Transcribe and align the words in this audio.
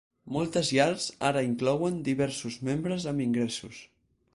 Moltes 0.35 0.71
llars 0.77 1.05
ara 1.29 1.45
inclouen 1.49 2.01
diversos 2.09 2.59
membres 2.71 3.11
amb 3.13 3.27
ingressos. 3.31 3.89